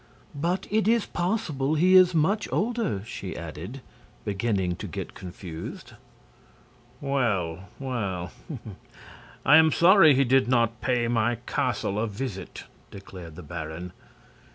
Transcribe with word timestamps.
"But 0.33 0.65
it 0.71 0.87
is 0.87 1.05
possible 1.05 1.75
he 1.75 1.93
is 1.93 2.15
much 2.15 2.49
older," 2.51 3.03
she 3.05 3.37
added, 3.37 3.81
beginning 4.25 4.77
to 4.77 4.87
get 4.87 5.13
confused. 5.13 5.93
"Well, 6.99 7.65
well; 7.77 8.31
I 9.45 9.57
am 9.57 9.71
sorry 9.71 10.15
he 10.15 10.23
did 10.23 10.47
not 10.47 10.81
pay 10.81 11.07
my 11.07 11.35
castle 11.45 11.99
a 11.99 12.07
visit," 12.07 12.63
declared 12.89 13.35
the 13.35 13.43
baron. 13.43 13.93